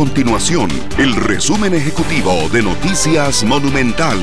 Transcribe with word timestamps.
continuación 0.00 0.70
el 0.96 1.14
resumen 1.14 1.74
ejecutivo 1.74 2.32
de 2.54 2.62
Noticias 2.62 3.44
Monumental. 3.44 4.18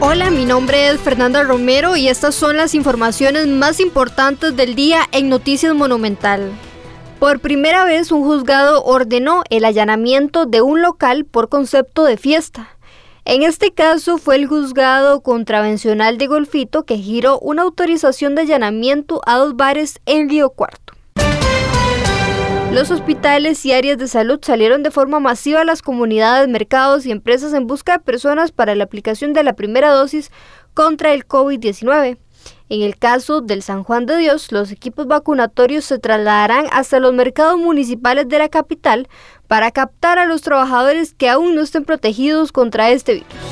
Hola, 0.00 0.32
mi 0.32 0.44
nombre 0.44 0.88
es 0.88 1.00
Fernanda 1.00 1.44
Romero 1.44 1.94
y 1.96 2.08
estas 2.08 2.34
son 2.34 2.56
las 2.56 2.74
informaciones 2.74 3.46
más 3.46 3.78
importantes 3.78 4.56
del 4.56 4.74
día 4.74 5.02
en 5.12 5.28
Noticias 5.28 5.72
Monumental. 5.76 6.50
Por 7.20 7.38
primera 7.38 7.84
vez 7.84 8.10
un 8.10 8.24
juzgado 8.24 8.82
ordenó 8.82 9.44
el 9.50 9.64
allanamiento 9.64 10.46
de 10.46 10.62
un 10.62 10.82
local 10.82 11.24
por 11.24 11.48
concepto 11.48 12.02
de 12.02 12.16
fiesta. 12.16 12.76
En 13.24 13.44
este 13.44 13.70
caso 13.70 14.18
fue 14.18 14.34
el 14.34 14.48
juzgado 14.48 15.20
contravencional 15.20 16.18
de 16.18 16.26
Golfito 16.26 16.82
que 16.82 16.98
giró 16.98 17.38
una 17.38 17.62
autorización 17.62 18.34
de 18.34 18.42
allanamiento 18.42 19.20
a 19.26 19.36
dos 19.36 19.54
bares 19.54 20.00
en 20.06 20.28
Río 20.28 20.50
Cuarto. 20.50 20.81
Los 22.72 22.90
hospitales 22.90 23.66
y 23.66 23.72
áreas 23.74 23.98
de 23.98 24.08
salud 24.08 24.40
salieron 24.40 24.82
de 24.82 24.90
forma 24.90 25.20
masiva 25.20 25.60
a 25.60 25.64
las 25.64 25.82
comunidades, 25.82 26.48
mercados 26.48 27.04
y 27.04 27.10
empresas 27.10 27.52
en 27.52 27.66
busca 27.66 27.92
de 27.92 27.98
personas 27.98 28.50
para 28.50 28.74
la 28.74 28.84
aplicación 28.84 29.34
de 29.34 29.42
la 29.42 29.52
primera 29.52 29.90
dosis 29.90 30.30
contra 30.72 31.12
el 31.12 31.28
COVID-19. 31.28 32.16
En 32.70 32.80
el 32.80 32.96
caso 32.96 33.42
del 33.42 33.62
San 33.62 33.82
Juan 33.82 34.06
de 34.06 34.16
Dios, 34.16 34.52
los 34.52 34.72
equipos 34.72 35.06
vacunatorios 35.06 35.84
se 35.84 35.98
trasladarán 35.98 36.64
hasta 36.72 36.98
los 36.98 37.12
mercados 37.12 37.58
municipales 37.58 38.26
de 38.28 38.38
la 38.38 38.48
capital 38.48 39.06
para 39.48 39.70
captar 39.70 40.18
a 40.18 40.24
los 40.24 40.40
trabajadores 40.40 41.12
que 41.12 41.28
aún 41.28 41.54
no 41.54 41.60
estén 41.60 41.84
protegidos 41.84 42.52
contra 42.52 42.88
este 42.88 43.16
virus. 43.16 43.51